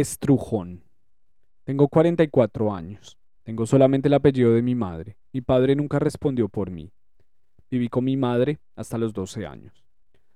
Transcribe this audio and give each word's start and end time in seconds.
Estrujón. 0.00 0.84
Tengo 1.64 1.88
44 1.88 2.72
años. 2.72 3.18
Tengo 3.42 3.66
solamente 3.66 4.06
el 4.06 4.14
apellido 4.14 4.52
de 4.52 4.62
mi 4.62 4.76
madre. 4.76 5.16
Mi 5.32 5.40
padre 5.40 5.74
nunca 5.74 5.98
respondió 5.98 6.48
por 6.48 6.70
mí. 6.70 6.92
Viví 7.68 7.88
con 7.88 8.04
mi 8.04 8.16
madre 8.16 8.60
hasta 8.76 8.96
los 8.96 9.12
12 9.12 9.44
años. 9.44 9.84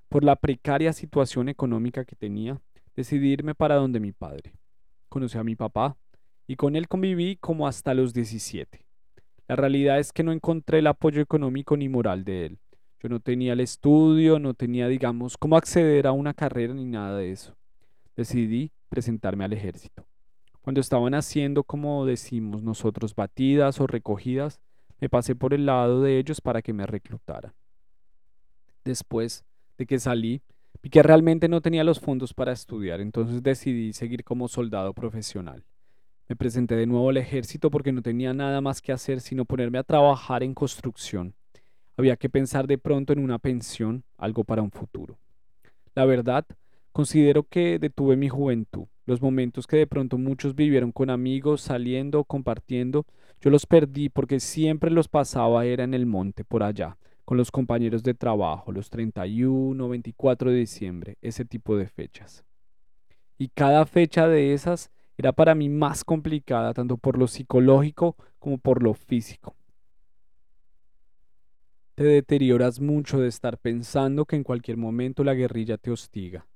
Por 0.09 0.25
la 0.25 0.35
precaria 0.35 0.93
situación 0.93 1.48
económica 1.48 2.04
que 2.04 2.17
tenía, 2.17 2.61
decidí 2.96 3.29
irme 3.30 3.54
para 3.54 3.77
donde 3.77 4.00
mi 4.00 4.11
padre. 4.11 4.52
Conocí 5.09 5.38
a 5.38 5.45
mi 5.45 5.54
papá 5.54 5.96
y 6.48 6.56
con 6.56 6.74
él 6.74 6.88
conviví 6.88 7.36
como 7.36 7.68
hasta 7.68 7.94
los 7.94 8.12
17. 8.12 8.84
La 9.46 9.54
realidad 9.54 10.00
es 10.00 10.12
que 10.12 10.24
no 10.24 10.32
encontré 10.32 10.80
el 10.80 10.88
apoyo 10.88 11.22
económico 11.22 11.76
ni 11.76 11.88
moral 11.88 12.24
de 12.24 12.46
él. 12.46 12.58
Yo 13.00 13.08
no 13.08 13.20
tenía 13.20 13.52
el 13.52 13.60
estudio, 13.60 14.40
no 14.40 14.54
tenía, 14.54 14.88
digamos, 14.88 15.38
cómo 15.38 15.56
acceder 15.56 16.08
a 16.08 16.12
una 16.12 16.34
carrera 16.34 16.74
ni 16.74 16.84
nada 16.84 17.16
de 17.18 17.30
eso. 17.30 17.54
Decidí 18.16 18.72
presentarme 18.89 19.44
al 19.44 19.52
ejército. 19.52 20.07
Cuando 20.61 20.80
estaban 20.80 21.14
haciendo, 21.14 21.64
como 21.64 22.07
decimos 22.07 22.62
nosotros, 22.62 23.14
batidas 23.14 23.80
o 23.80 23.86
recogidas, 23.86 24.61
me 25.00 25.08
pasé 25.08 25.34
por 25.34 25.54
el 25.54 25.66
lado 25.66 26.03
de 26.03 26.18
ellos 26.18 26.40
para 26.40 26.62
que 26.62 26.72
me 26.72 26.86
reclutaran. 26.86 27.53
Después 28.84 29.44
de 29.76 29.86
que 29.86 29.98
salí, 29.98 30.43
vi 30.80 30.90
que 30.90 31.03
realmente 31.03 31.48
no 31.48 31.61
tenía 31.61 31.82
los 31.82 31.98
fondos 31.98 32.33
para 32.34 32.53
estudiar, 32.53 33.00
entonces 33.00 33.42
decidí 33.42 33.92
seguir 33.92 34.22
como 34.22 34.47
soldado 34.47 34.94
profesional. 34.94 35.64
Me 36.28 36.36
presenté 36.36 36.77
de 36.77 36.86
nuevo 36.86 37.11
al 37.11 37.17
ejército 37.17 37.70
porque 37.70 37.92
no 37.92 38.00
tenía 38.00 38.33
nada 38.33 38.61
más 38.61 38.81
que 38.81 38.92
hacer 38.92 39.20
sino 39.20 39.44
ponerme 39.44 39.78
a 39.78 39.83
trabajar 39.83 40.42
en 40.42 40.55
construcción. 40.55 41.34
Había 41.97 42.17
que 42.17 42.31
pensar 42.31 42.67
de 42.67 42.78
pronto 42.78 43.12
en 43.12 43.19
una 43.19 43.39
pensión, 43.39 44.05
algo 44.17 44.44
para 44.44 44.62
un 44.62 44.70
futuro. 44.70 45.19
La 45.94 46.05
verdad, 46.05 46.47
Considero 46.92 47.45
que 47.45 47.78
detuve 47.78 48.17
mi 48.17 48.28
juventud, 48.28 48.84
los 49.06 49.23
momentos 49.23 49.67
que 49.67 49.78
de 49.78 49.87
pronto 49.87 50.19
muchos 50.19 50.55
vivieron 50.55 50.93
con 50.93 51.09
amigos, 51.09 51.62
saliendo, 51.62 52.23
compartiendo, 52.25 53.07
yo 53.41 53.49
los 53.49 53.65
perdí 53.65 54.11
porque 54.11 54.41
siempre 54.41 54.91
los 54.91 55.09
pasaba 55.09 55.65
era 55.65 55.84
en 55.84 55.95
el 55.95 56.05
monte, 56.05 56.45
por 56.45 56.62
allá, 56.62 56.99
con 57.25 57.39
los 57.39 57.51
compañeros 57.51 58.03
de 58.03 58.12
trabajo, 58.12 58.73
los 58.73 58.91
31, 58.91 59.89
24 59.89 60.51
de 60.51 60.57
diciembre, 60.59 61.17
ese 61.23 61.47
tipo 61.47 61.79
de 61.79 61.87
fechas. 61.87 62.45
Y 63.39 63.49
cada 63.49 63.87
fecha 63.87 64.29
de 64.29 64.53
esas 64.53 64.91
era 65.17 65.33
para 65.33 65.55
mí 65.55 65.71
más 65.71 66.05
complicada, 66.05 66.75
tanto 66.75 66.99
por 66.99 67.17
lo 67.17 67.27
psicológico 67.27 68.17
como 68.39 68.59
por 68.59 68.83
lo 68.83 68.93
físico. 68.93 69.56
Te 71.95 72.05
deterioras 72.05 72.81
mucho 72.81 73.19
de 73.19 73.29
estar 73.29 73.56
pensando 73.56 74.27
que 74.27 74.37
en 74.37 74.45
cualquier 74.45 74.77
momento 74.77 75.25
la 75.25 75.33
guerrilla 75.33 75.79
te 75.79 75.91
hostiga 75.91 76.47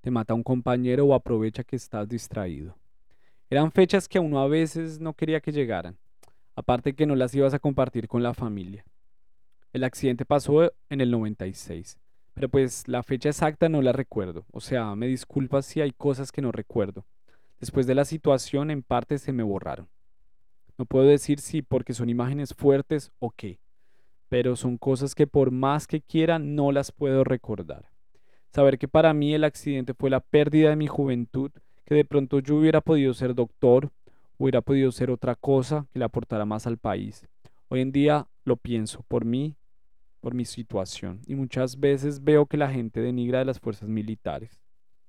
te 0.00 0.10
mata 0.10 0.34
un 0.34 0.42
compañero 0.42 1.06
o 1.06 1.14
aprovecha 1.14 1.64
que 1.64 1.76
estás 1.76 2.08
distraído. 2.08 2.76
Eran 3.50 3.72
fechas 3.72 4.08
que 4.08 4.18
uno 4.18 4.40
a 4.40 4.48
veces 4.48 5.00
no 5.00 5.14
quería 5.14 5.40
que 5.40 5.52
llegaran, 5.52 5.96
aparte 6.54 6.94
que 6.94 7.06
no 7.06 7.16
las 7.16 7.34
ibas 7.34 7.54
a 7.54 7.58
compartir 7.58 8.08
con 8.08 8.22
la 8.22 8.34
familia. 8.34 8.84
El 9.72 9.84
accidente 9.84 10.24
pasó 10.24 10.72
en 10.88 11.00
el 11.00 11.10
96, 11.10 11.98
pero 12.34 12.48
pues 12.48 12.86
la 12.88 13.02
fecha 13.02 13.28
exacta 13.28 13.68
no 13.68 13.82
la 13.82 13.92
recuerdo, 13.92 14.44
o 14.52 14.60
sea, 14.60 14.94
me 14.94 15.06
disculpas 15.06 15.66
si 15.66 15.80
hay 15.80 15.92
cosas 15.92 16.30
que 16.30 16.42
no 16.42 16.52
recuerdo. 16.52 17.04
Después 17.60 17.86
de 17.86 17.94
la 17.94 18.04
situación 18.04 18.70
en 18.70 18.82
parte 18.82 19.18
se 19.18 19.32
me 19.32 19.42
borraron. 19.42 19.88
No 20.76 20.84
puedo 20.84 21.06
decir 21.06 21.40
si 21.40 21.62
porque 21.62 21.92
son 21.92 22.08
imágenes 22.08 22.54
fuertes 22.54 23.10
o 23.18 23.30
qué, 23.30 23.58
pero 24.28 24.54
son 24.54 24.78
cosas 24.78 25.14
que 25.14 25.26
por 25.26 25.50
más 25.50 25.86
que 25.86 26.00
quiera 26.00 26.38
no 26.38 26.70
las 26.70 26.92
puedo 26.92 27.24
recordar. 27.24 27.90
Saber 28.50 28.78
que 28.78 28.88
para 28.88 29.12
mí 29.14 29.34
el 29.34 29.44
accidente 29.44 29.94
fue 29.94 30.10
la 30.10 30.20
pérdida 30.20 30.70
de 30.70 30.76
mi 30.76 30.86
juventud, 30.86 31.50
que 31.84 31.94
de 31.94 32.04
pronto 32.04 32.40
yo 32.40 32.56
hubiera 32.56 32.80
podido 32.80 33.14
ser 33.14 33.34
doctor, 33.34 33.90
hubiera 34.38 34.60
podido 34.60 34.90
ser 34.92 35.10
otra 35.10 35.34
cosa 35.34 35.86
que 35.92 35.98
le 35.98 36.04
aportara 36.04 36.44
más 36.44 36.66
al 36.66 36.78
país. 36.78 37.26
Hoy 37.68 37.80
en 37.80 37.92
día 37.92 38.26
lo 38.44 38.56
pienso 38.56 39.02
por 39.08 39.24
mí, 39.24 39.56
por 40.20 40.34
mi 40.34 40.44
situación, 40.44 41.20
y 41.26 41.34
muchas 41.34 41.78
veces 41.78 42.24
veo 42.24 42.46
que 42.46 42.56
la 42.56 42.70
gente 42.70 43.00
denigra 43.00 43.40
de 43.40 43.44
las 43.44 43.60
fuerzas 43.60 43.88
militares. 43.88 44.60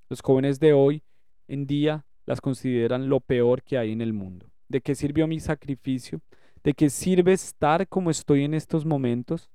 Los 0.09 0.21
jóvenes 0.21 0.59
de 0.59 0.73
hoy 0.73 1.03
en 1.47 1.65
día 1.65 2.05
las 2.25 2.41
consideran 2.41 3.09
lo 3.09 3.19
peor 3.19 3.63
que 3.63 3.77
hay 3.77 3.91
en 3.91 4.01
el 4.01 4.13
mundo. 4.13 4.47
¿De 4.67 4.81
qué 4.81 4.93
sirvió 4.93 5.27
mi 5.27 5.39
sacrificio? 5.39 6.21
¿De 6.63 6.73
qué 6.73 6.89
sirve 6.89 7.33
estar 7.33 7.87
como 7.87 8.11
estoy 8.11 8.43
en 8.43 8.53
estos 8.53 8.85
momentos? 8.85 9.49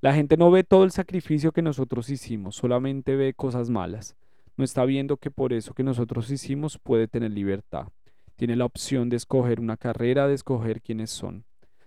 La 0.00 0.14
gente 0.14 0.36
no 0.36 0.52
ve 0.52 0.62
todo 0.62 0.84
el 0.84 0.92
sacrificio 0.92 1.50
que 1.50 1.60
nosotros 1.60 2.08
hicimos, 2.08 2.54
solamente 2.54 3.16
ve 3.16 3.34
cosas 3.34 3.68
malas. 3.68 4.14
No 4.56 4.62
está 4.62 4.84
viendo 4.84 5.16
que 5.16 5.32
por 5.32 5.52
eso 5.52 5.74
que 5.74 5.82
nosotros 5.82 6.30
hicimos 6.30 6.78
puede 6.78 7.08
tener 7.08 7.32
libertad. 7.32 7.88
Tiene 8.36 8.54
la 8.54 8.64
opción 8.64 9.08
de 9.08 9.16
escoger 9.16 9.58
una 9.58 9.76
carrera, 9.76 10.28
de 10.28 10.34
escoger 10.34 10.82
quiénes 10.82 11.10
son. 11.10 11.44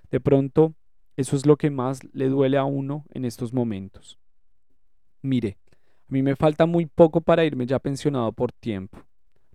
De 0.10 0.20
pronto, 0.20 0.74
eso 1.16 1.38
es 1.38 1.46
lo 1.46 1.56
que 1.56 1.70
más 1.70 2.02
le 2.12 2.28
duele 2.28 2.58
a 2.58 2.66
uno 2.66 3.06
en 3.14 3.24
estos 3.24 3.54
momentos. 3.54 4.20
Mire, 5.22 5.58
a 5.72 6.12
mí 6.12 6.22
me 6.22 6.36
falta 6.36 6.66
muy 6.66 6.88
poco 6.88 7.22
para 7.22 7.46
irme 7.46 7.66
ya 7.66 7.80
pensionado 7.80 8.34
por 8.34 8.52
tiempo. 8.52 9.00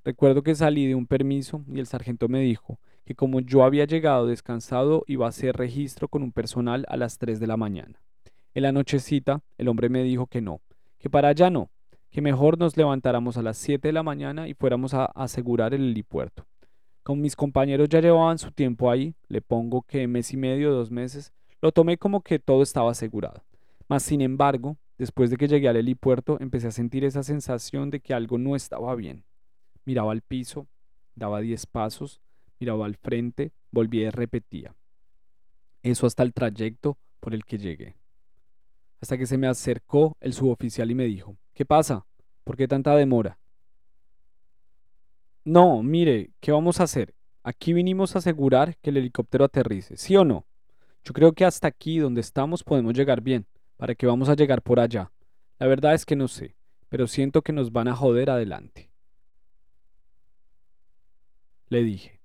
Recuerdo 0.03 0.43
que 0.43 0.55
salí 0.55 0.87
de 0.87 0.95
un 0.95 1.06
permiso 1.06 1.62
y 1.71 1.78
el 1.78 1.87
sargento 1.87 2.27
me 2.28 2.41
dijo 2.41 2.81
que 3.05 3.15
como 3.15 3.41
yo 3.41 3.65
había 3.65 3.84
llegado 3.84 4.27
descansado 4.27 5.05
iba 5.06 5.27
a 5.27 5.28
hacer 5.28 5.56
registro 5.56 6.09
con 6.09 6.22
un 6.22 6.33
personal 6.33 6.87
a 6.89 6.97
las 6.97 7.19
3 7.19 7.39
de 7.39 7.47
la 7.47 7.59
mañana. 7.59 8.00
En 8.56 8.62
la 8.62 8.72
nochecita, 8.72 9.43
el 9.59 9.69
hombre 9.69 9.91
me 9.91 10.03
dijo 10.03 10.28
que 10.28 10.41
no, 10.41 10.62
que 10.99 11.11
para 11.11 11.28
allá 11.28 11.50
no, 11.50 11.69
que 12.09 12.22
mejor 12.22 12.59
nos 12.59 12.75
levantáramos 12.75 13.37
a 13.37 13.43
las 13.43 13.59
7 13.59 13.89
de 13.89 13.93
la 13.93 14.03
mañana 14.03 14.49
y 14.49 14.55
fuéramos 14.55 14.94
a 14.94 15.05
asegurar 15.05 15.75
el 15.75 15.83
helipuerto. 15.83 16.47
Como 17.03 17.21
mis 17.21 17.37
compañeros 17.37 17.91
ya 17.91 18.00
llevaban 18.00 18.39
su 18.39 18.50
tiempo 18.53 18.91
ahí, 18.91 19.15
le 19.28 19.43
pongo 19.43 19.83
que 19.83 20.09
mes 20.09 20.33
y 20.33 20.39
medio, 20.39 20.72
dos 20.72 20.91
meses, 20.91 21.34
lo 21.61 21.71
tomé 21.71 21.99
como 21.99 22.22
que 22.22 22.39
todo 22.39 22.62
estaba 22.62 22.93
asegurado. 22.93 23.45
Mas, 23.91 24.05
sin 24.05 24.22
embargo, 24.22 24.78
después 24.97 25.28
de 25.28 25.37
que 25.37 25.49
llegué 25.49 25.69
al 25.69 25.77
helipuerto, 25.77 26.39
empecé 26.41 26.69
a 26.69 26.72
sentir 26.72 27.05
esa 27.05 27.22
sensación 27.22 27.91
de 27.91 28.00
que 28.00 28.15
algo 28.15 28.39
no 28.39 28.56
estaba 28.56 28.95
bien. 28.95 29.25
Miraba 29.84 30.12
al 30.12 30.22
piso, 30.22 30.66
daba 31.15 31.43
diez 31.43 31.66
pasos, 31.66 32.22
miraba 32.59 32.87
al 32.87 32.97
frente, 32.97 33.53
volvía 33.71 34.06
y 34.06 34.11
repetía. 34.11 34.75
Eso 35.83 36.06
hasta 36.06 36.22
el 36.22 36.33
trayecto 36.33 36.97
por 37.21 37.34
el 37.34 37.45
que 37.45 37.59
llegué 37.59 37.97
hasta 39.06 39.19
que 39.19 39.27
se 39.27 39.39
me 39.39 39.47
acercó 39.47 40.17
el 40.19 40.33
suboficial 40.33 40.91
y 40.91 40.97
me 40.97 41.05
dijo, 41.05 41.37
¿qué 41.55 41.65
pasa? 41.65 42.05
¿Por 42.43 42.56
qué 42.56 42.67
tanta 42.67 42.97
demora? 42.97 43.39
No, 45.44 45.81
mire, 45.84 46.33
¿qué 46.41 46.50
vamos 46.50 46.81
a 46.81 46.83
hacer? 46.83 47.15
Aquí 47.45 47.72
vinimos 47.72 48.16
a 48.16 48.19
asegurar 48.19 48.77
que 48.78 48.91
el 48.91 48.97
helicóptero 48.97 49.45
aterrice, 49.45 49.97
¿sí 49.97 50.16
o 50.16 50.25
no? 50.25 50.45
Yo 51.05 51.12
creo 51.12 51.34
que 51.34 51.45
hasta 51.45 51.69
aquí 51.69 52.00
donde 52.00 52.21
estamos 52.21 52.65
podemos 52.65 52.95
llegar 52.95 53.21
bien. 53.21 53.47
¿Para 53.77 53.95
qué 53.95 54.09
vamos 54.09 54.28
a 54.28 54.34
llegar 54.34 54.61
por 54.61 54.81
allá? 54.81 55.12
La 55.61 55.69
verdad 55.69 55.95
es 55.95 56.05
que 56.05 56.16
no 56.16 56.27
sé, 56.27 56.56
pero 56.89 57.06
siento 57.06 57.43
que 57.43 57.53
nos 57.53 57.71
van 57.71 57.87
a 57.87 57.95
joder 57.95 58.28
adelante. 58.28 58.91
Le 61.69 61.84
dije. 61.84 62.21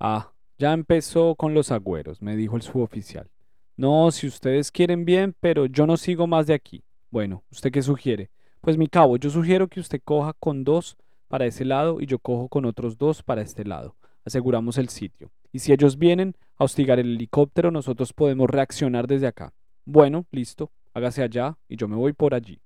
Ah, 0.00 0.32
ya 0.56 0.72
empezó 0.72 1.34
con 1.34 1.52
los 1.52 1.70
agüeros, 1.70 2.22
me 2.22 2.36
dijo 2.36 2.56
el 2.56 2.62
suboficial. 2.62 3.28
No, 3.76 4.10
si 4.10 4.26
ustedes 4.26 4.70
quieren 4.70 5.04
bien, 5.06 5.34
pero 5.40 5.64
yo 5.64 5.86
no 5.86 5.96
sigo 5.96 6.26
más 6.26 6.46
de 6.46 6.54
aquí. 6.54 6.84
Bueno, 7.10 7.42
¿usted 7.50 7.72
qué 7.72 7.80
sugiere? 7.80 8.30
Pues 8.60 8.76
mi 8.76 8.86
cabo, 8.86 9.16
yo 9.16 9.30
sugiero 9.30 9.68
que 9.68 9.80
usted 9.80 10.00
coja 10.04 10.34
con 10.34 10.62
dos 10.62 10.96
para 11.28 11.46
ese 11.46 11.64
lado 11.64 12.00
y 12.00 12.06
yo 12.06 12.18
cojo 12.18 12.48
con 12.48 12.66
otros 12.66 12.98
dos 12.98 13.22
para 13.22 13.40
este 13.40 13.64
lado. 13.64 13.96
Aseguramos 14.26 14.76
el 14.76 14.90
sitio. 14.90 15.32
Y 15.52 15.60
si 15.60 15.72
ellos 15.72 15.98
vienen 15.98 16.36
a 16.58 16.64
hostigar 16.64 16.98
el 16.98 17.14
helicóptero, 17.14 17.70
nosotros 17.70 18.12
podemos 18.12 18.48
reaccionar 18.48 19.06
desde 19.06 19.26
acá. 19.26 19.54
Bueno, 19.86 20.26
listo, 20.30 20.70
hágase 20.92 21.22
allá 21.22 21.56
y 21.66 21.76
yo 21.76 21.88
me 21.88 21.96
voy 21.96 22.12
por 22.12 22.34
allí. 22.34 22.60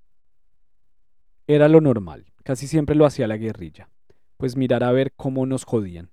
Era 1.47 1.69
lo 1.69 1.81
normal, 1.81 2.27
casi 2.43 2.67
siempre 2.67 2.97
lo 2.97 3.07
hacía 3.07 3.29
la 3.29 3.37
guerrilla, 3.37 3.89
pues 4.37 4.57
mirar 4.57 4.83
a 4.83 4.91
ver 4.91 5.13
cómo 5.15 5.47
nos 5.47 5.65
jodían. 5.65 6.11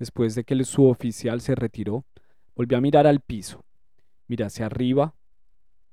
Después 0.00 0.34
de 0.34 0.42
que 0.42 0.54
el 0.54 0.64
suboficial 0.64 1.40
se 1.40 1.54
retiró, 1.54 2.04
volví 2.56 2.74
a 2.74 2.80
mirar 2.80 3.06
al 3.06 3.20
piso 3.20 3.64
Miré 4.28 4.44
hacia 4.44 4.66
arriba. 4.66 5.14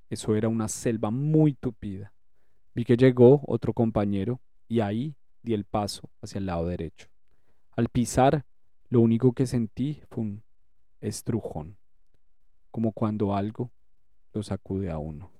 Eso 0.09 0.35
era 0.35 0.49
una 0.49 0.67
selva 0.67 1.11
muy 1.11 1.53
tupida. 1.53 2.13
Vi 2.73 2.85
que 2.85 2.97
llegó 2.97 3.41
otro 3.45 3.73
compañero 3.73 4.39
y 4.67 4.79
ahí 4.79 5.15
di 5.43 5.53
el 5.53 5.65
paso 5.65 6.09
hacia 6.21 6.39
el 6.39 6.45
lado 6.45 6.67
derecho. 6.67 7.07
Al 7.75 7.89
pisar, 7.89 8.45
lo 8.89 9.01
único 9.01 9.33
que 9.33 9.45
sentí 9.45 10.01
fue 10.09 10.23
un 10.23 10.43
estrujón, 10.99 11.77
como 12.69 12.91
cuando 12.91 13.35
algo 13.35 13.71
lo 14.33 14.43
sacude 14.43 14.91
a 14.91 14.97
uno. 14.97 15.31